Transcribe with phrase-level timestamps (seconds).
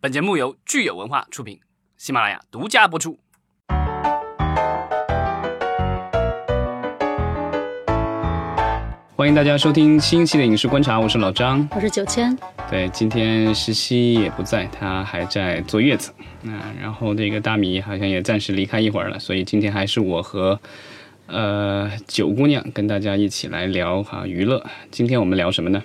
[0.00, 1.58] 本节目由聚友文化出品，
[1.96, 3.18] 喜马拉雅独家播出。
[9.16, 12.38] 欢迎大家收听新一期的影视观察，我是老张，我是九千。
[12.70, 16.14] 对，今天石溪也不在，他还在坐月子。
[16.42, 20.60] 那然后这个大米好像也暂时离开一会儿了，所以今天还是我和
[21.26, 24.64] 呃九姑娘跟大家一起来聊哈娱乐。
[24.92, 25.82] 今天我们聊什么呢？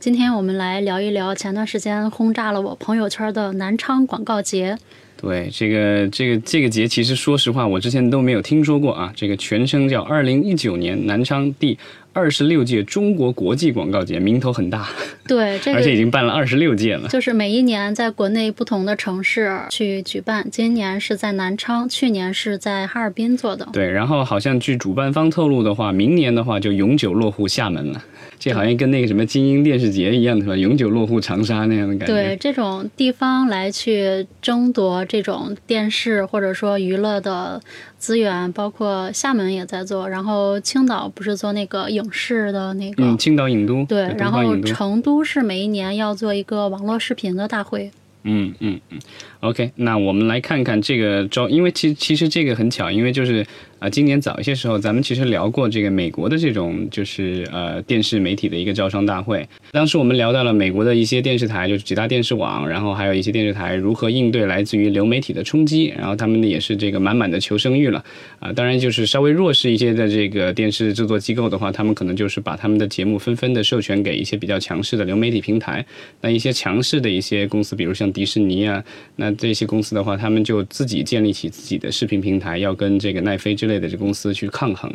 [0.00, 4.78] 今天我们来聊一聊前段时间轰炸了我朋友圈的南昌广告节。
[5.20, 9.12] 对，这个这个这个节，其实说实话，我之前都没有听说过啊。
[9.16, 11.76] 这个全称叫二零一九年南昌第。
[12.18, 14.88] 二十六届中国国际广告节名头很大，
[15.28, 17.08] 对， 而且已经办了二十六届了。
[17.08, 23.68] 就是每一年在国内不同的城市去举办，今年是在南昌，去年是在哈尔滨做的。
[23.72, 28.02] 对，然后好像据主办方透露的话，明年的话就永久落户厦门了。
[28.40, 30.56] 这好像跟那个什么精英电视节一样，是吧？
[30.56, 32.14] 永久落户长沙那样的感觉。
[32.14, 37.60] 对，这种地方来去争夺这种电视或者说娱乐的
[37.98, 43.04] 资源，包括厦门也在做，然后青岛不是做那个影视的那个？
[43.04, 43.84] 嗯，青岛影都。
[43.86, 47.90] 对，然后成都是每一年要做一个网络视频的大会。
[48.24, 48.98] 嗯嗯嗯
[49.40, 53.46] ，OK，那我们来看看这个招，因为其其实这个很巧，因为就是。
[53.78, 59.48] 啊，今年早一些时候，咱们其实聊过这个美国的这种就是呃电视媒体的一个招商大会。
[59.70, 65.94] 当时我们聊到了美国的一些电视台，就是几大电视网，然后还有一些电视台如何应对来自于流媒体的冲击。
[65.96, 68.04] 然后他们呢也是这个满满的求生欲了
[68.40, 68.52] 啊。
[68.52, 75.86] 当然，就是稍微弱势一些的这个电视制作机构的话，他们可能就是把他们的节目纷纷的授权给一些比较强势的流媒体平台。
[76.20, 78.82] 那一些强势的一些公司，比如像迪士尼啊，
[79.14, 84.92] 那这些公司的话，他们就自己建立起自己的视频平台，要跟这个奈飞之类的这公司去抗衡，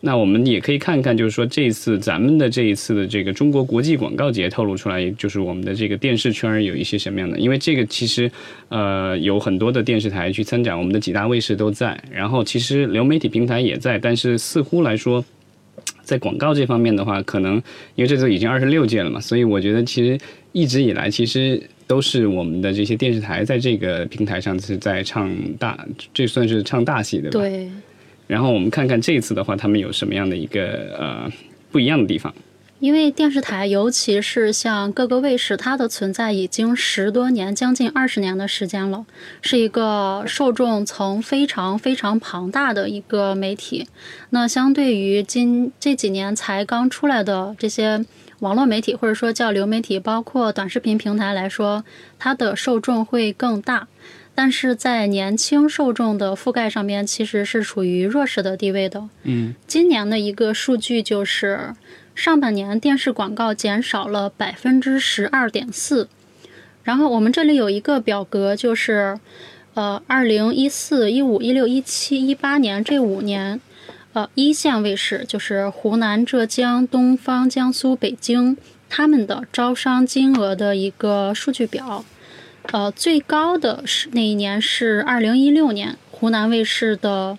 [0.00, 7.38] 那我们也可以看看，就是说这一次咱们的这一次的这个中国国际广告节透露出来，就是我们的这个电视圈有一些什么样的？
[7.38, 8.30] 因为这个其实
[8.68, 15.24] 呃有很多的电视台去参展，我们的几大卫视都在，然后其实流媒体平台也在，但是似乎来说，
[16.02, 17.54] 在广告这方面的话，可能
[17.94, 20.18] 因为这次已经二十六届了嘛，所以我觉得其实
[20.52, 21.62] 一直以来其实。
[21.92, 27.38] 都是我们的这些电视台在这个平台上是在唱大，这算是唱大戏对吧？
[27.38, 27.70] 对。
[28.26, 31.30] 然后我们看看这次的话，他们有什么样的一个呃
[31.70, 32.34] 不一样的地方？
[32.80, 39.04] 因为电视台，尤其是像各个卫视，它的存在已经十多年，将近二十年的时间了，
[39.42, 43.86] 是一个受众层非常非常庞大的一个媒体。
[44.30, 48.02] 那相对于今这几年才刚出来的这些
[48.42, 51.84] 网络媒体，或者说叫流媒体，包括短视频平台来说，
[52.18, 53.86] 它的受众会更大。
[54.34, 59.08] 但是在年轻受众的覆盖上面，其实是处于弱势的地位的。
[59.22, 61.74] 嗯，今年的一个数据就是，
[62.16, 66.08] 上半年电视广告减少了百分之十二点四。
[66.82, 69.20] 然后我们这里有一个表格，就是，
[69.74, 73.60] 呃，二零一四、一五、一六、一七、一八年这五年，
[74.12, 78.56] 呃，一线卫视就是湖南、浙江、东方、江苏、北京
[78.90, 82.04] 他们的招商金额的一个数据表。
[82.72, 87.38] 呃，最高的是那一年是二零一六年，湖南卫视的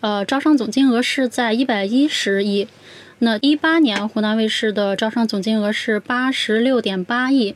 [0.00, 2.66] 呃招商总金额是在一百一十亿。
[3.18, 7.54] 那一八年湖南卫视的招商总金额是八十六点八亿。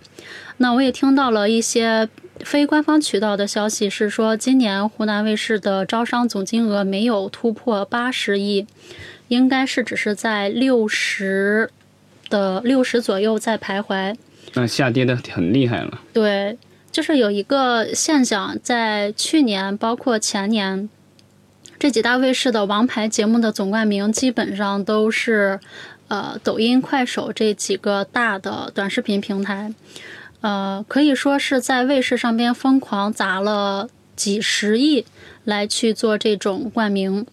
[0.58, 2.08] 那我也听到了一些
[2.44, 8.66] 非官方渠道的消息，是说今年湖南卫视的招商总金额没有突破八十亿，
[9.28, 11.70] 应该是只是在六十
[12.28, 14.14] 的六十左右在徘徊。
[14.54, 16.00] 那下跌的很厉害了。
[16.12, 16.58] 对。
[16.92, 20.90] 就是有一个现象，在去年包括前年，
[21.78, 25.60] 这几大卫视的王牌节目的总冠名基本上都是，
[26.08, 29.72] 呃，抖音、快手这几个大的短视频平台，
[30.40, 35.04] 呃，可以说是在卫视上边疯狂砸了几十亿
[35.44, 37.26] 来去做这种冠名。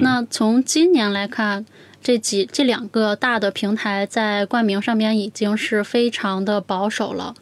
[0.00, 1.64] 那从今年来看，
[2.02, 7.34] 这几这两个大的平台在冠名上面已经是非常的保守了。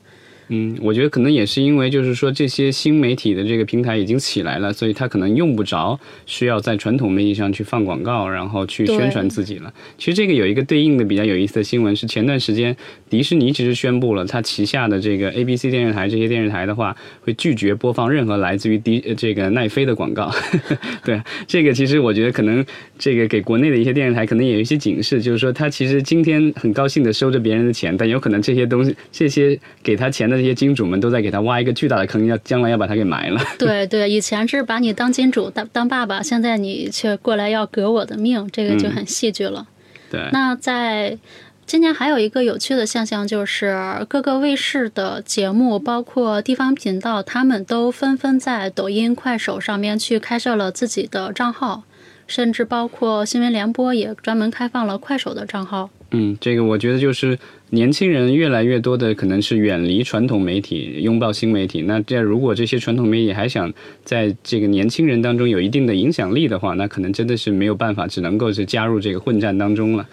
[0.49, 9.75] 嗯，我觉得可能也是因为，就是说这些新媒体的这个平台已经起来了，所以他可能用不着需要在传统媒体上去放广告，然后去宣传自己了。
[9.99, 12.77] 其实这个有一个对应的比较有意思的新闻是，前段时间
[13.11, 20.33] 迪士尼其实宣布了，它旗下的这个 ABC 电视台这些电视台的话，会拒绝播放任何来自于迪这个奈飞的广告。
[21.05, 22.65] 对，这个其实我觉得可能
[22.97, 30.36] 这个给国内的一些电视台可能也有一些警示，就是说他其实今天很高兴的收着别人的钱，但有可能这些东西这些给他钱的。
[30.37, 33.41] 这些金主们都在给他挖一个巨大的坑，要将来要把他给埋了。
[33.59, 39.67] 对对，以前是把你当金主当当爸爸，现在你却过来要革我的命，这个就很戏剧了。
[40.11, 40.29] 对。
[40.33, 41.19] 那在
[41.65, 43.77] 今年还有一个有趣的现象，就是
[44.09, 51.83] 各个卫视的节目，包括地方频道，他们都纷纷在抖音、快手上面去开设了自己的账号，
[52.29, 55.91] 甚至包括新闻联播也专门开放了快手的账号。
[56.11, 57.39] 嗯，这个我觉得就是
[57.71, 61.83] 年轻人越来越多的可能是远离传统媒体，拥抱新媒体。
[61.83, 63.73] 那这如果这些传统媒体还想
[64.05, 70.07] 在这个年轻人当中有一定的影响力的话，那可能真的是没有办法，只能够是加入这个混战当中了。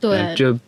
[0.00, 0.58] 对，就。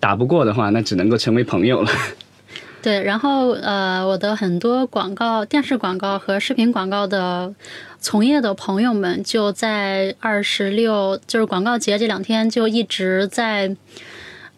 [0.00, 1.90] 打不过的话，那只能够成为朋友了。
[2.80, 7.52] 对，然后呃，我的很多广告、电视广告和视频广告的
[8.00, 13.76] 从业的朋友们，就在二十六，就是广告节这两天，就一直在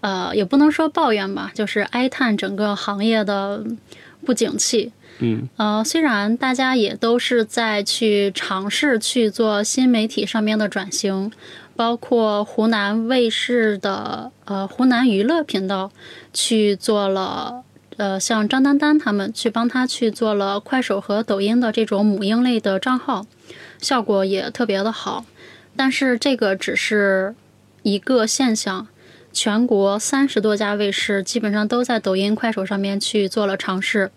[0.01, 3.65] 呃，也不能说抱怨吧，就是哀叹整个行业的
[4.25, 4.93] 不景气。
[5.19, 11.33] 嗯，呃，虽然大家也都是在去尝试去做新媒体上面的转型。
[11.77, 15.91] 包括湖南卫视的呃湖南娱乐频道
[16.31, 17.63] 去做了
[18.01, 23.27] 呃像张丹丹他们去帮他去做了快手和抖音的这种母婴类的账号，
[23.79, 25.27] 效果也特别的好。
[25.77, 27.35] 但是这个只是
[27.83, 28.89] 一个现象，
[29.35, 34.11] 全国三十多家卫视基本上都在抖音、快手上面去做了尝试，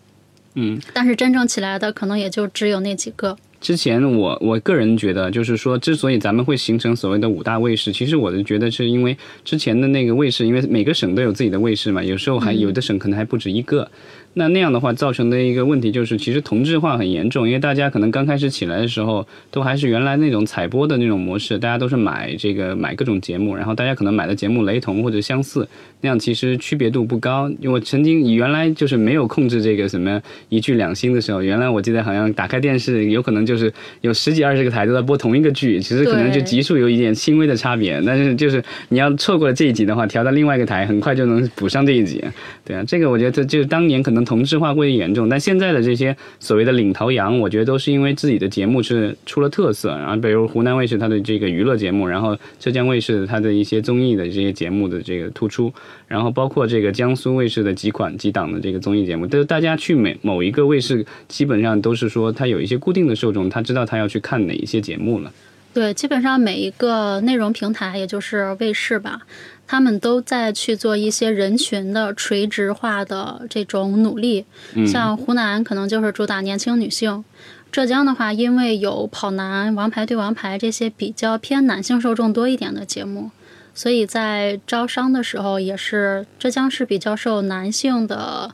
[0.54, 3.38] 嗯，但是真正起来的可能也就只有那几个。
[3.64, 13.90] 之前我我个人觉得，就是说，之所以咱们会形成所谓的五大卫视，其实我是觉得是因为之前的那个卫视，因为每个省都有自己的卫视嘛，有时候还有的省可能还不止一个。
[14.36, 25.68] 那那样的话，造成的一个问题就是，其实同质化很严重，因为大家可能刚开始起来的时候，都还是原来那种采播的那种模式，大家都是买这个买各种节目，然后大家可能买的节目雷同或者相似，
[26.02, 27.48] 那样其实区别度不高。
[27.62, 30.20] 因为我曾经原来就是没有控制这个什么
[30.50, 33.72] 一剧两星的时候，原来我记得好像打开电视，有可能就是
[34.02, 42.20] 有十几二十个台都在播同一个剧，其实可能就集数有一点轻微的差别，但是就是你要错过了这一集的话，调到另外一个台，很快就能补上这一集。
[42.66, 44.24] 对啊，这个我觉得就是当年可能。
[44.24, 55.72] 同质化过于严重，但现在的这些所谓的领头羊，我觉得都是因为自己的节目是出了特色，然后比如湖南卫视它的这个娱乐节目，然后浙江卫视它的一些综艺的这些节目的这个突出，
[56.14, 65.34] 然后包括这个江苏卫视的几款几档的这个综艺节目，都大家去每某一个卫视，基本上都是说他有一些固定的受众，他知道他要去看哪一些节目了。
[65.74, 69.22] 对，基本上每一个内容平台，也就是卫视吧。
[69.66, 74.46] 他们都在去做一些人群的垂直化的这种努力，
[74.86, 77.26] 像湖南可能就是主打年轻女性，
[77.72, 83.32] 浙江的话，因为有跑男、王牌对王牌这些比较偏男性受众多一点的节目，
[83.74, 88.54] 所以在招商的时候也是浙江是比较受男性的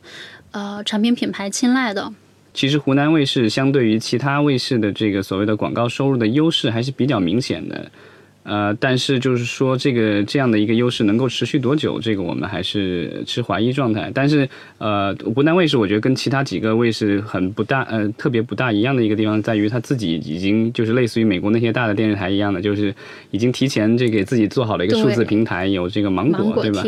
[0.51, 2.13] 呃产品品牌青睐的。
[2.53, 7.91] 其实湖南卫视相对于其他卫视的这个所谓的广告收入的优势还是比较明显的。
[8.49, 14.11] 呃，但是就是说，这个这样的一个优势能够持续多久，这个我们还是持怀疑状态。
[14.11, 14.49] 但是，
[14.79, 22.91] 呃，湖南卫视我觉得跟其他几个卫视很不大，呃，特别不大一样的一个地方在于，它自己已经就是类似于美国那些大的电视台一样的，就是
[23.29, 26.81] 已经提前这给自己做好了一个数字平台，有这个芒果，对吧？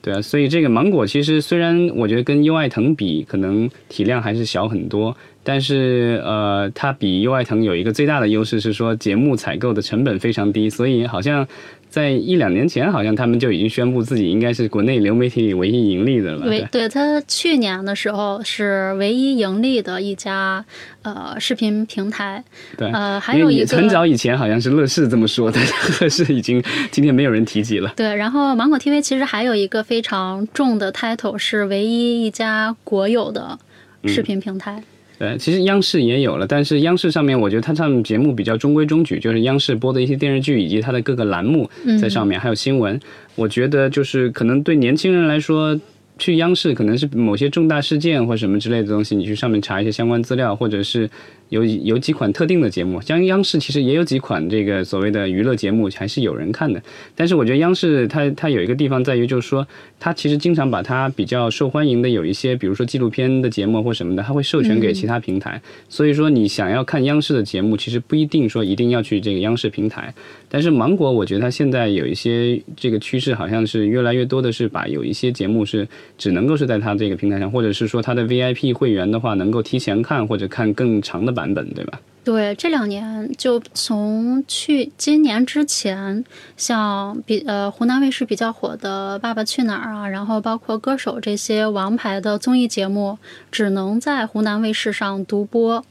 [0.00, 5.16] 对啊，所以这个芒果其实虽然我觉得跟优爱腾比，可能体量还是小很多。
[5.48, 11.48] 但是，呃，它比优爱腾有一个最大的优势是说节目采购的成本非常低，所以好像
[11.88, 16.44] 在一两年前，好像他们就已经宣布自己应该是国内流媒体里唯一盈利的了。
[16.44, 20.62] 对，对，他去年的时候是唯一盈利的一家
[21.00, 22.44] 呃视频平台。
[22.76, 25.58] 对，呃，还有一个很早以前好像是乐视这么说的，
[26.02, 27.90] 乐视已经今天没有人提及了。
[27.96, 33.58] 对，然后芒果 TV 其实还有一个非常重的 title 是唯一一家国有的
[34.04, 34.84] 视频平台。
[35.18, 41.68] 对，其实央视也有了，但是央视上面我觉得它上节目比较中规中矩，就是央视播的一些电视剧以及它的各个栏目
[42.00, 42.98] 在上面，还有新闻。
[43.34, 45.78] 我觉得就是可能对年轻人来说，
[46.18, 51.10] 去央视可能是某些重大事件或什么之类的东西，你去上面查一些相关资料，或者是。
[51.48, 56.82] 有有几款特定的节目，像央视其实也有几款这个所谓的娱乐节目，还是有人看的。
[57.16, 59.66] 但是我觉得央视它它有一个地方在于，就是说
[59.98, 65.60] 它其实经常把它比较受欢迎的有一些，比如说纪录片的节目或什么的，它会授权给其他平台。
[65.88, 70.12] 所以说你想要看央视的节目，其实不一定说一定要去这个央视平台。
[70.50, 75.86] 但是芒果，我觉得它现在有一些这个趋势，好像是越来越多的是把有一些节目是
[76.16, 82.00] 只能够是在它这个平台上，或者是说它的 VIP 会员的话，能够提前看或者看更长的版本，对吧？
[82.24, 86.24] 对，这两年就从去今年之前，
[86.56, 93.18] 像比呃湖南卫视比较火的《爸爸去哪儿》啊，然后包括歌手这些王牌的综艺节目，
[93.50, 95.84] 只能在湖南卫视上独播。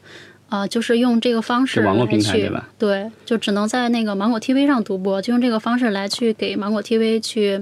[0.50, 2.50] 啊，就是用这个方式来去，
[2.80, 7.60] 对，就只能在那个芒果 TV 上独播，就用这个方式来去给芒果 TV 去，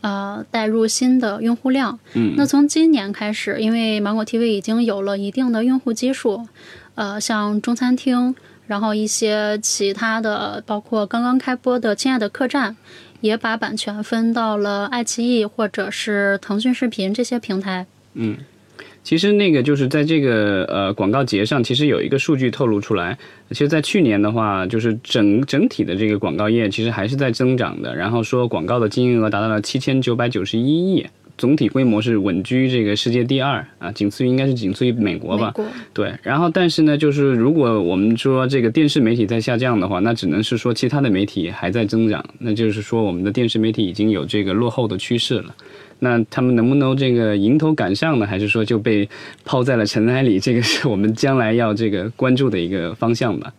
[0.00, 1.98] 呃带入新的用户量。
[2.14, 6.48] 嗯，那从今年开始，因为芒果 TV 已经有了一定的用户基数，
[6.94, 8.34] 呃，像中餐厅，
[8.66, 12.72] 然后一些其他的，包括刚刚开播的《亲爱的客栈》，
[13.20, 17.86] 也把版权分到了爱奇艺或者是腾讯视频这些平台。
[18.14, 18.36] 嗯。
[19.02, 23.18] 其实那个就是在这个呃广告节上，其实有一个数据透露出来。
[23.50, 27.94] 其实，在去年的话，就是整整体的这个广告业其实还是在增长的。
[27.94, 35.52] 然后说广告的经营额达到了七千九百九十一亿，总体规模是稳居这个世界第二啊，仅次于应该是仅次于美国吧。
[35.92, 36.14] 对。
[36.22, 45.54] 然后，但是呢，就是如果我们说这个电视媒体在下降的话，那只能是说其他的媒体还在增长，那就是说我们的电视媒体已经有这个落后的趋势了。
[45.98, 48.26] 那他们能不能这个迎头赶上呢？
[48.26, 49.08] 还是说就被
[49.44, 50.38] 抛在了尘埃里？
[50.38, 53.52] 这个是我们将来要这个关注的一个方向吧。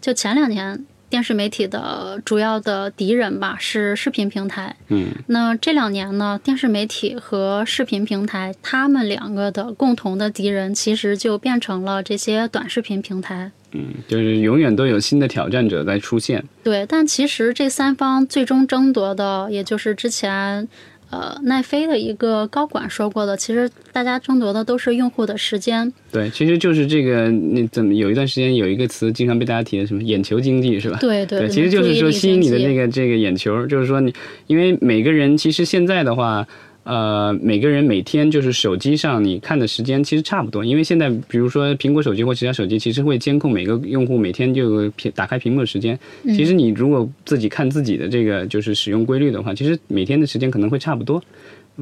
[0.00, 4.74] 就前两年，电视媒体的主要的敌人吧是视频平台。
[4.88, 5.08] 嗯。
[5.26, 13.50] 那这两年呢，电视媒体和视频平台，他们两个的共同的敌人，其实就变成了这些短视频平台。
[13.72, 16.44] 嗯，就是永远都有新的挑战者在出现。
[16.64, 20.66] 对，但其实这三方最终争夺的，也就是之前。
[21.10, 25.92] 呃，奈飞的一个高管说过的，其实大家争夺的都是用户的时间。
[26.12, 30.98] 对，其实就是这个，你怎么有一段时间有一个词经常被大家提的，什么眼球经济是吧？
[31.00, 34.14] 对对，其实就是说吸引你的那个这个眼球，就是说你，
[34.46, 36.46] 因为每个人其实现在的话。
[36.82, 45.98] 呃，每个人每天就是手机上你看的时间其实差不多，因为现在比如说苹果手机或其他手机，其实会监控每个用户每天就屏打开屏幕的时间。
[46.24, 51.22] 其实你如果自己看自己的这个就是使用规律的话，其实每天的时间可能会差不多。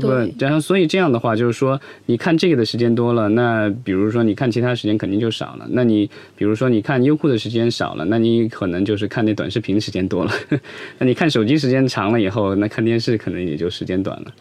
[0.01, 0.33] 对。
[0.39, 5.67] 然后所以这样的话，就是说你看这个的时间多了，那比如说你看其他时间肯定就少了。
[5.71, 10.33] 那你比如说你看优酷的时间少了，那你可能就是看那短视频时间多了。
[10.99, 14.33] 那你看手机时间长了以后，那看电视可能也就时间短了。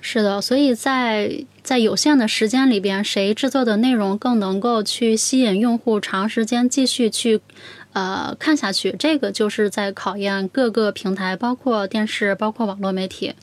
[0.00, 7.40] 是的，所以在在有限的时间里边，谁制作的内容更能够去吸引用户长时间继续去
[7.92, 13.34] 呃看下去，这个就是在考验各个平台，包括电视，包括网络媒体。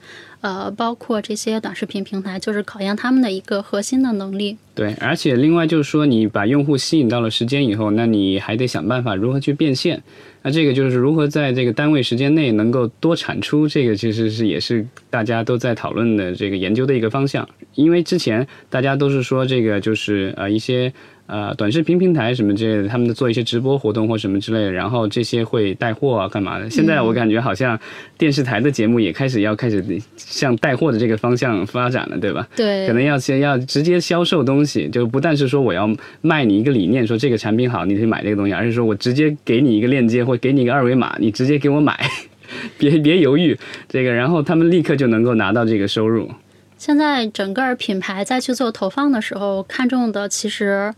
[0.47, 4.55] 呃，包括这些短视频平台，就是考验他们的一个核心的能力。
[4.73, 10.01] 对，而且另外就是说，你把用户吸引到了时间以后，那你还得想办法如何去变现。
[10.43, 17.45] 那这个就是如何在这个单位时间内能够多产出，这个其实是也是大家都在讨论的这个研究的一个方向。
[17.75, 20.93] 因为之前大家都是说这个就是呃一些。
[21.27, 26.69] 呃，短视频平台什么之类的，他们做一些直播活动或什么之类的，然后这些会带货啊，干嘛的？
[26.69, 27.77] 现在我感觉好像
[28.17, 29.83] 电视台的节目也开始要开始
[30.15, 32.47] 向带货的这个方向发展了，对吧？
[32.55, 41.99] 对，可能要先要直接销售东西，就不但是说我要卖你一个理念，说这个产品好，你去买这个东西，而是说我直接给你一个链接或给你一个二维码，你直接给我买，
[42.79, 43.57] 别别犹豫，
[43.89, 46.31] 这个，然后他们立刻就能够拿到这个收入。
[46.77, 50.93] 现在整个品牌在去做投放的时候，看重的其实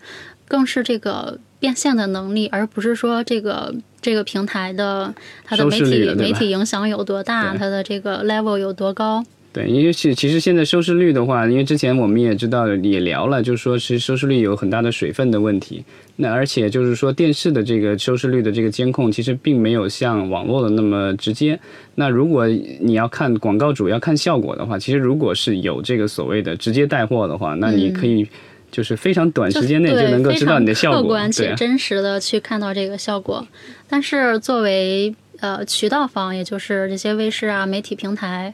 [0.48, 5.14] 更是这个变现的能力，而不是说这个这个平台的
[5.46, 9.24] 它的媒体媒体影响有多大，它的这个 level 有多高。
[9.52, 15.84] 对，因为其其实现在收视率的话，因为之前我们也知道也聊了，就是说是收视率有很大的水分的问题。
[16.18, 21.60] 那而且就是说电视的这个收视率的这个监控，其实并没有像网络的那么直接。
[21.96, 28.28] 那如果你要看广告主要看效果的话，其实如果是有这个所谓的直接带货的话，那你可以
[28.70, 33.48] 就是非常短时间内就能够知道你的效果，客观且真实的去看到这个效果。
[33.88, 38.54] 但是作为呃渠道方，也就是这些卫视啊、媒体平台。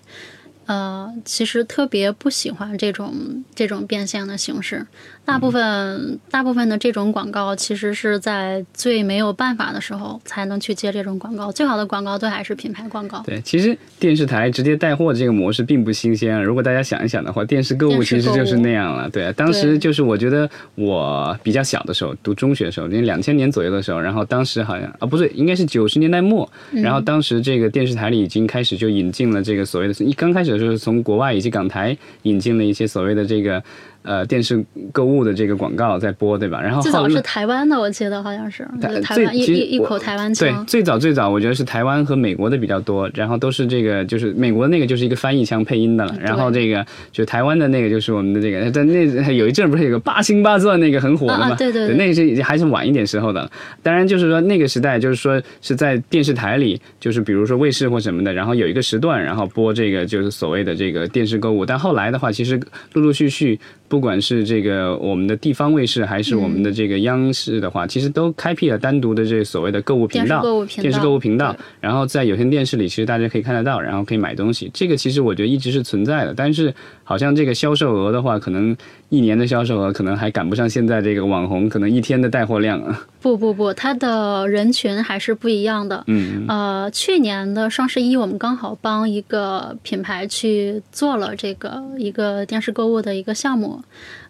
[0.66, 3.14] 呃，其实特别不喜欢这种
[3.54, 4.86] 这种变现的形式。
[5.24, 11.52] 大部分大部分的这种广告，其实是在最没有办法的时候才能去接这种广告。
[11.52, 13.24] 最好的广告都还是品牌广告。
[13.26, 16.44] 对，其实电视台直接带货这个模式并不新鲜。
[16.44, 19.10] 如果大家想一想的话，电视购物其实就是那样了。
[19.10, 33.62] 对，当时就是我觉得我比较小的时候，读中学的时候，那两千年左右的时候，然后当时好像啊不对，应该是九十年代末，然后当时这个电视台里已经开始就引进了这个所谓的，一刚开始就是从国外以及港台引进了一些所谓的这个。
[34.06, 36.62] 呃，电视购物的这个广告在播，对吧？
[36.62, 38.64] 然后最早是台湾的，我记得好像是
[39.02, 40.48] 台湾一一口台湾腔。
[40.48, 51.56] 对，最早最早我觉得是台湾和美国的比较多，然后都是这个就是美国那个就是一个翻译腔配音的了，然后这个就台湾的那个就是我们的这个，但那有一阵不是有个八星八钻那个很火的嘛？
[51.56, 53.50] 对对对，那个是还是晚一点时候的。
[53.82, 61.66] 当然就是说那个时代就是说是在电视台里，就是比如说卫视或什么的，然后有一个时段，然后播这个就是所谓的这个电视购物。
[61.66, 62.60] 但后来的话，其实
[62.94, 63.60] 陆陆续续。
[63.88, 71.56] 不管是这个我们的地方卫视，还是我们的这个央视的话，其实都开辟了单独的这所谓的购物频道，电视购物频道电视购物频道。
[71.80, 74.72] 然后在有线电视里，其实大家可以看得到，然后可以买东西。
[74.74, 76.74] 这个其实我觉得一直是存在的，但是
[77.08, 78.76] 好像这个销售额的话，可能
[79.10, 83.06] 一年的销售额可能还赶不上现在这个网红可能一天的带货量啊。
[83.22, 86.04] 不不不，它的人群还是不一样的。
[86.08, 93.80] 嗯，呃，去年的双十一，我们刚好帮一个品牌去做了这个一个电视购物的一个项目，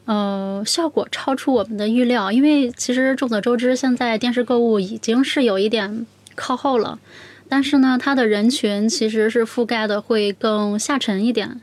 [0.03, 2.29] 呃，效果超出我们的预料。
[2.29, 6.05] 因为其实众所周知，现在电视购物已经是有一点
[6.35, 6.99] 靠后了，
[7.47, 11.61] 但是呢，它的人群其实是覆盖的会更下沉一点。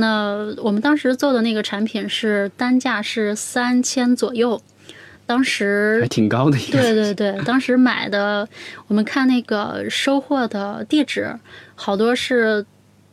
[0.00, 4.62] 那我们当时做的那个产品是单价是三千左右，
[5.26, 6.56] 当时还挺高的。
[6.70, 8.48] 对对对，当时买的，
[8.86, 11.34] 我们看那个收货的地址，
[11.74, 12.64] 好多是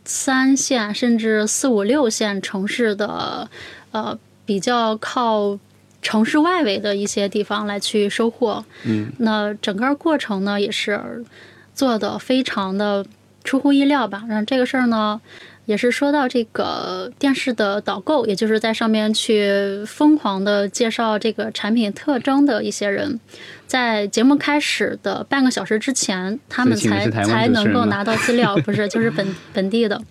[0.04, 3.50] 三线甚至四五六线城市的，
[3.92, 4.16] 呃，
[4.46, 5.58] 比较靠
[6.04, 8.64] 城市外围的一些地方来去收货。
[8.84, 11.26] 嗯，那整个过程呢，也是
[11.74, 13.04] 做的非常的
[13.44, 14.24] 出乎意料吧。
[14.30, 15.20] 然后这个事儿呢。
[15.66, 23.20] 也是说到这个电视的导购，也就是在上面去疯狂的介绍这个产品特征的一些人，
[23.66, 30.02] 在节目开始的半个小时之前，他们才才能够拿到资料，不是就是本 本地的，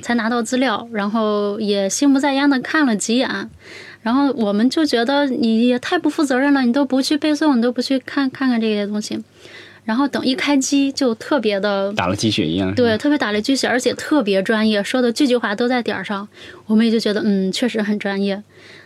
[0.00, 3.50] 才拿到资料，然后也心不在焉的看了几眼，
[4.02, 9.22] 然后我们就觉得你也太不负责任了，你都不去背诵，你都不去看看看这些东西，
[9.84, 12.74] 然后等一开机就特别的打了鸡血一样。
[12.74, 16.28] 对，特别打了鸡血，而且特别专业，说的句句话都在点儿上。
[16.66, 18.42] 我们也就觉得，嗯，确实很专业。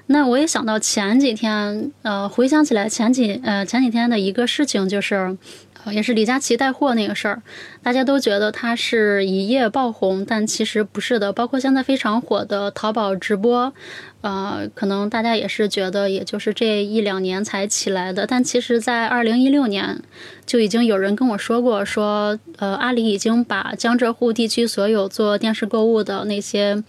[0.06, 7.42] 那我也想到前几天，呃，回想起来前几呃前几天的一个事情，就是，呃，也是李佳琦带货那个事儿，
[7.82, 11.32] 大家都觉得他是一夜爆红，但其实不是的。
[11.32, 13.72] 包括现在非常火的淘宝直播，
[14.20, 20.00] 呃，可能大家也是觉得，也就是这一两年才起来的，但其实，在二零一六年
[20.46, 26.82] 就已经有人跟我说过，说，呃，阿里已经把江浙沪地区所有做电视购物的那些，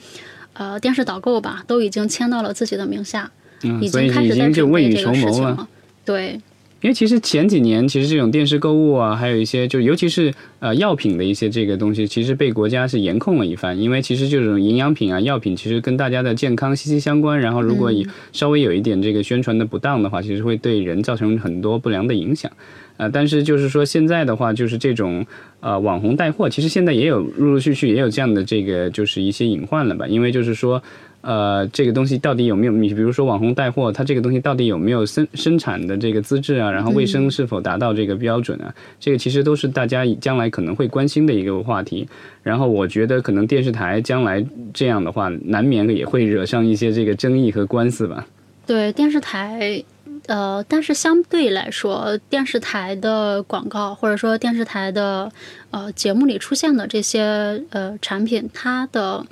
[0.54, 3.32] 呃，电视导购吧，都已经签到了自己的名下，
[3.64, 5.32] 嗯，已经开始在准备这个事。
[5.32, 5.68] 情了。
[6.06, 6.40] 对，
[6.86, 13.76] 因为其实前几年，其实这种电视购物啊，还有一些就尤其是呃药品的一些这个东西，其实被国家是严控了一番。
[13.80, 17.40] 因为其实这种营养品啊、药品，其实跟大家的健康息息相关。
[17.40, 22.52] 然后如果以稍微有一点这个宣传的不当的话，其实会对人造成很多不良的影响。
[22.98, 25.26] 呃，但是就是说现在的话，就是这种
[25.62, 30.06] 呃网红带货，其实现在也有陆陆续续也有这样的这个就是一些隐患了吧？
[30.06, 30.80] 因为就是说。
[31.26, 32.72] 呃，这个东西到底有没有？
[32.72, 36.70] 你比如说网红带货，它这个东西到底有没有生生产的这个资质啊？
[36.70, 38.72] 然后卫生是否达到这个标准啊？
[39.00, 42.08] 这个其实都是大家将来可能会关心的一个话题。
[42.44, 48.28] 然后我觉得可能电视台将来这样的话，难免也会惹上一些这个争议和官司吧。
[48.68, 49.84] 对电视台，
[50.28, 55.32] 呃，但是相对来说，电视台的广告或者说电视台的
[55.72, 59.26] 呃节目里出现的这些呃产品，它的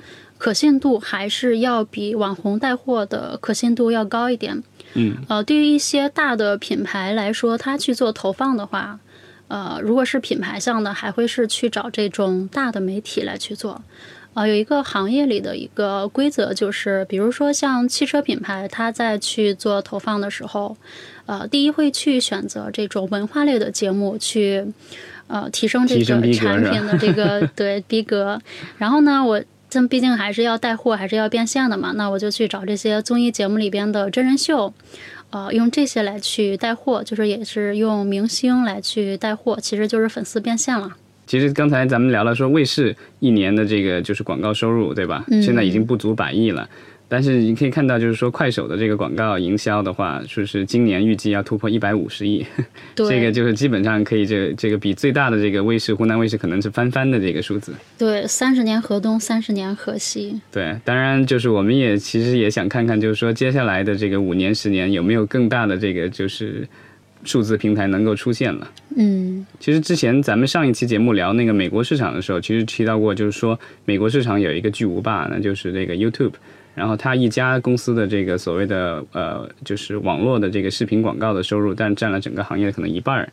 [0.44, 4.62] 可信度还是要比网红带货的可信度要高一点。
[4.92, 9.00] 嗯，呃，对于一些大的品牌来说，它去做投放的话，
[9.48, 13.80] 呃，如果是品牌向的，还会是去找这种大的媒体来去做。
[14.34, 20.76] 呃，有一个行业里的一个规则，就是比如说像汽车品牌，它在去做投放的时候，
[21.24, 24.66] 呃，第一会去选择这种文化类的节目去，
[25.26, 26.04] 呃，提升这个
[26.34, 28.38] 产品的这个 对逼格。
[28.76, 29.42] 然后呢，我
[29.74, 34.72] 咱毕竟还是要带货，还是要变现的嘛，那我就去找这些综艺节目里边的真人秀。
[35.30, 40.92] 呃，用这些来去带货，就是也是用明星来去带货，其实就是粉丝变现了。
[41.26, 45.24] 其实刚才咱们聊了说卫视一年的这个就是广告收入，对吧？
[45.28, 46.68] 嗯现在已经不足百亿了。
[47.06, 52.44] 但是你可以看到，就是说快手的这个广告营销的话，说是今年预计要突破一百五十亿，
[52.96, 57.72] 对，这个就是基本上可以这个这个比最大的这个卫视湖南卫视可能是翻番的这个数字。
[57.98, 60.40] 对，三十年河东，三十年河西。
[60.50, 66.66] 对，当然就是我们也其实也想看看，就是说接下来的这个五年十年有没有更大的这个就是
[67.22, 68.70] 数字平台能够出现了。
[68.96, 76.32] 嗯其实之前咱们上一期节目聊那个美国市场的时候，其实提到过，就是说美国市场有一个巨无霸，那就是这个 YouTube。
[76.74, 83.32] 然后它一家公司的这个所谓的呃，就是网络的这个视频广告的收入，但占了整个行业的可能一半儿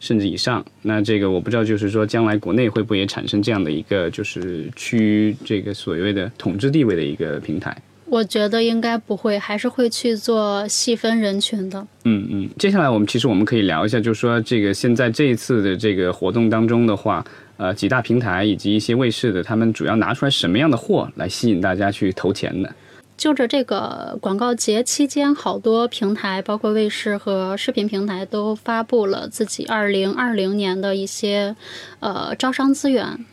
[0.00, 0.64] 甚至以上。
[0.82, 7.76] 那这个我不知道，就是说将来国内会不会也产生这样的一个就是趋这个所谓的统治地位的一个平台？
[8.10, 11.86] 我觉得应该不会，还是会去做细分人群的。
[12.04, 17.24] 嗯嗯，接下来我们其实我们可以聊一下，就是说这个现在这一次的这个活动当中的话，
[17.58, 22.68] 呃，几大平台以及一些卫视的，他们主要拿出来什么样的货来吸引大家去投钱呢？
[23.16, 31.56] 就着这个广告节期间，好多平台，包括卫视和视频平台，都发布了自己二零二零年的一些
[31.98, 33.24] 呃招商资源。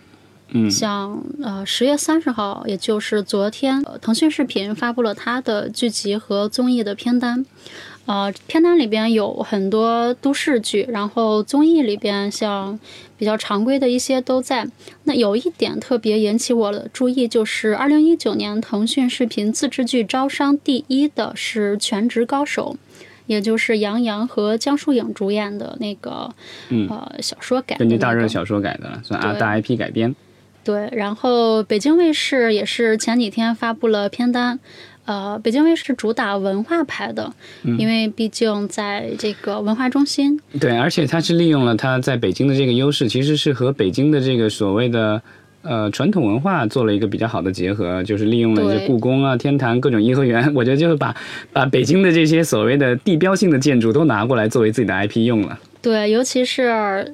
[0.49, 7.45] 嗯，像呃十月三十号，也就是昨天，呃腾讯视频发布了它的剧集和综艺的片单。
[8.05, 12.79] 呃，片单里边有很多都市剧，然后综艺里边像
[13.17, 14.67] 比较常规的一些都在。
[15.05, 22.77] 那有一点特别引起我的注意，就是二零一九年腾讯视频自制剧招商第一的是《全职高手》，
[23.25, 26.31] 也就是杨洋和江疏影主演的那个
[26.69, 27.97] 嗯呃小说改的、根据。
[27.97, 30.15] 大热小说改的，算啊大 IP 改编。
[30.65, 34.59] 对，然后北京卫视也是前几天发布了片单，
[35.05, 37.31] 呃，北京卫视主打文化牌的，
[37.77, 45.21] 因为毕竟在这个文化中心，对，而且它是利用了它在北京的这个优势，其实是和北京的这个所谓的
[45.61, 51.15] 呃传统文化做了一个比较好的结合，就是利用了一些故宫啊、天坛各种颐和园，我觉得就是把
[51.53, 55.59] 把北京的这些所谓的地标性的建筑都拿过来作为自己的 IP 用了。
[55.85, 56.63] 对，尤其是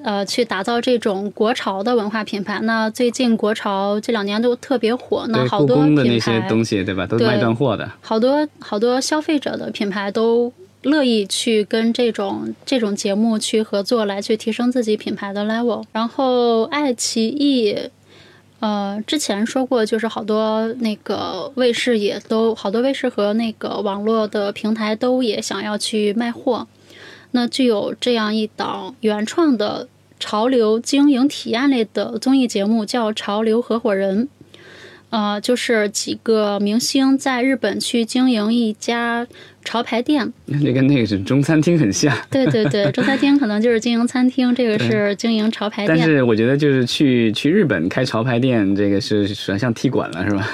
[0.04, 2.60] 呃去打造这种国潮的文化品牌。
[2.62, 7.06] 那最近国潮这两年都特别火，那好多品宫的那些牌，东西，对吧？
[7.06, 7.92] 都是卖断货的。
[8.00, 10.54] 好多好多消费者的品牌都。
[10.84, 15.84] 乐意去跟这种这种节目去合作，来去提升自己品牌的 level。
[15.92, 17.78] 然后爱奇艺，
[18.62, 26.68] 呃，之前说过，就是好多那个卫视也都好多卫视和那个网络的平台都也想要去卖货。
[27.32, 29.88] 那具有这样一档原创的
[30.20, 34.26] 潮流经营体验类的综艺节目，叫《潮流合伙人》。
[35.10, 39.28] 呃，就是几个明星在日本去经营一家
[39.66, 40.32] 潮牌店。
[40.46, 46.08] 那跟那个是中餐厅很像，对对对，中餐厅可能就是经营餐厅，这个是经营潮牌店但店。
[46.08, 50.48] 是我觉得就是去去日本开潮牌店，这个是转向踢馆了，是吧？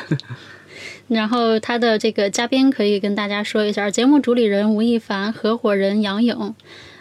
[1.07, 6.53] 然后他的这个嘉宾可以跟大家说一下：节目主理人吴亦凡，合伙人杨颖，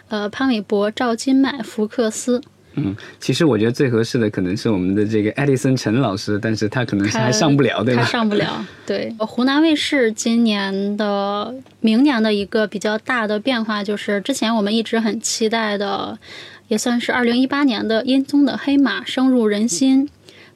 [0.07, 2.41] 呃，潘玮柏、赵今麦、福克斯。
[2.79, 8.07] 嗯，其实我觉得最合适的可能是我们的这个艾迪森陈老师，但是他可能是还上不了，对吧他？
[8.07, 8.63] 上不了。
[8.85, 16.19] 对，湖南卫视今年的、明年的一个比较大的变化，就是之前我们一直很期待的，
[16.67, 20.07] 也算是二零一八年的音综的黑马深入人心，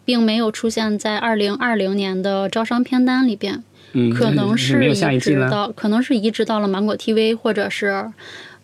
[0.05, 5.19] 并没有出现在二零二零年的招商片单里边，嗯，可能是移。
[5.19, 8.11] 植到，可能是移植到了芒果 TV，或者是。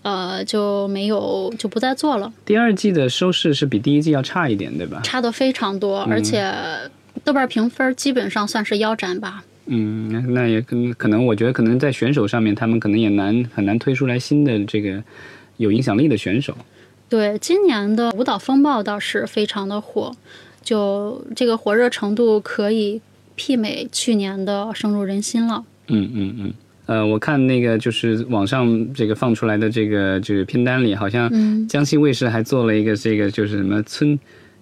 [0.04, 5.02] 呃，就没有就不再做了，第二季的收视是比第一季要差一点，对吧？
[5.04, 6.50] 差的非常多，而且
[7.26, 9.44] 豆瓣评分基本上算是腰斩吧。
[9.66, 15.04] 嗯，那也可能可能，我觉得可能在选手上面，他们可能也难很难推出来新的这个
[15.58, 16.56] 有影响力的选手。
[17.10, 20.16] 对，今年的舞蹈风暴倒是非常的火，
[20.68, 23.00] 就这个火热程度可以
[23.38, 25.64] 媲美去年的深入人心了。
[25.88, 26.54] 嗯嗯嗯。
[26.88, 34.20] 呃，我看那个就是网上这个放出来的这个就是片单里，好像嗯，江西卫视还做了一个这个就是什么村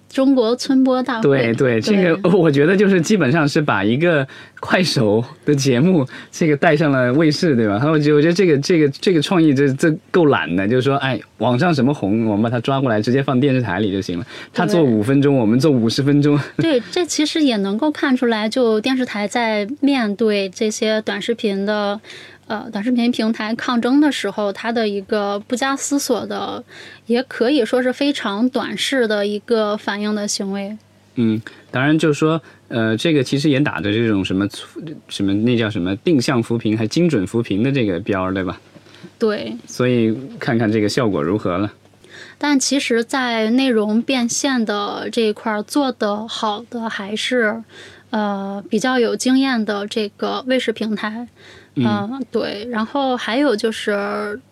[0.09, 4.25] 中国村播大会，对对，这个我觉得就是基本上是把一个
[4.61, 7.73] 快手的节目这个带上了卫视，对吧？
[7.73, 14.25] 然后我觉得这个这个这个创意这这够懒的，就是说，哎，网上什么红，我们把它抓过来，直接放电视台里就行了。
[14.53, 16.39] 他做五分钟，我们做五十分钟。
[16.57, 21.99] 对，这其实也能够看出来，就电视台在面对这些短视频的。
[22.47, 26.63] 呃，短视频平台抗争的时候，它的一个不加思索的，
[27.07, 30.77] 也可以说是非常短视的一个反应的行为。
[31.15, 34.47] 嗯，当然就是说，呃，这个其实也打着这种什么
[35.07, 38.59] 什么那叫什么定向扶贫还精准扶贫的这个标儿，对吧？
[39.17, 41.71] 对，所以看看这个效果如何了。
[42.37, 47.63] 但其实，在内容变现的这一块儿做得好的，还是
[48.09, 51.27] 呃比较有经验的这个卫视平台。
[51.75, 52.67] 嗯、对。
[52.69, 53.91] 然后还有就是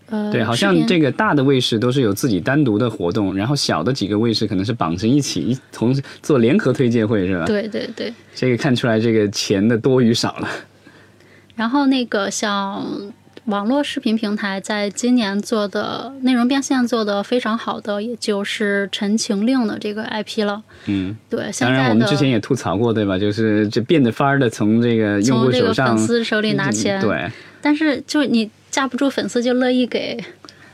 [0.08, 7.46] 呃，对，好像这个大的卫视都是有自己单独的活动，然后小的几个卫视可能是绑成一起，一同做联合推介会，是吧？
[7.46, 8.14] 对对对。
[8.36, 10.48] 这个看出来这个钱的多与少了。
[11.56, 12.86] 然后那个像
[13.46, 20.64] 网络视频平台在今年做的内容变现做的非常好的，也就是《陈情令》的这个 IP 了。
[20.86, 23.20] 嗯，对，当然我们之前也吐槽过，对吧？
[23.20, 27.32] 就是这变着法儿的从这个用户从这个手上粉丝手里拿钱，嗯对。
[27.62, 30.18] 但是就你架不住粉丝就乐意给，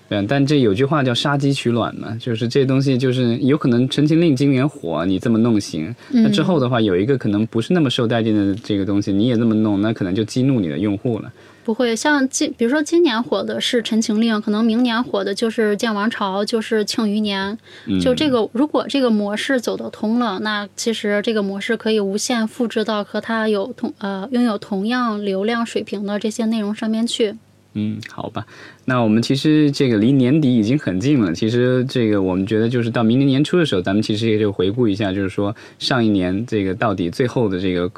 [0.07, 11.31] 对，但这有句话叫杀鸡取卵嘛，就是这东西就是有可能《陈情令》今年火，你这么弄行，那之后的话有一个可能不是那么受待见的这个东西，你也这么弄，那可能就激怒你的用户了。
[11.63, 17.57] 不会像今，比如说今年火的是《陈情令》，可能明年火的就是《建王朝》，就是《庆余年》。
[18.01, 27.35] 就这个，如果这个模式走得通了，那其实这个模式可以无限复制到和它有同呃拥有同样流量水平的这些内容上面去。
[27.73, 28.47] 嗯，好吧，
[28.85, 31.31] 那我们其实这个离年底已经很近了。
[31.33, 37.89] 其实这个我们觉得就是到明年年初的时候，咱们其实也就回顾一下，就是说上一年这个到底最后的这个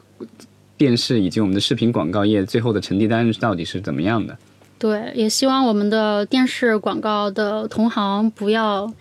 [0.81, 4.35] 电视以及我们的视频广告业最后的成绩单到底是怎么样的？
[4.79, 8.91] 对，也希望我们的电视广告的同行不要。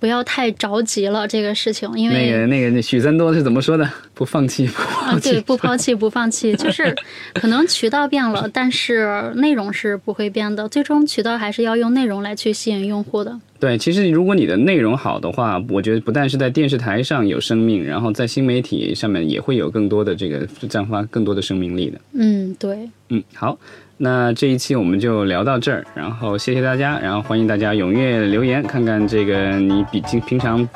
[0.00, 3.88] 不要太着急了，这个事情，因为那个那个那许三多是怎么说的？
[4.12, 6.94] 不放弃，不啊，对，不抛弃，不放弃， 就是
[7.32, 10.68] 可能渠道变了，但是内容是不会变的。
[10.68, 13.40] 最终渠道还是要用内容来去吸引用户的。
[13.58, 22.00] 对，其实如果你的内容好的话，我觉得不但是在电视台上有生命，然后在新媒体上面也会有更多的这个绽放更多的生命力的。
[22.12, 23.58] 嗯，对，嗯，好。
[23.96, 30.68] 那这一期我们就聊到这儿，然后谢谢大家，然后欢迎大家踊跃留言，看看这个你比经平常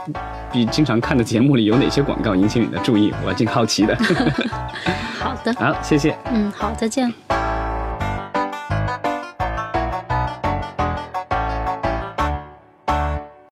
[0.53, 3.97] 比经常看的节目里有哪些广告引起你的注意，我挺好奇的。
[5.19, 6.17] 好的，好，谢谢。
[6.33, 7.13] 嗯，好，再见。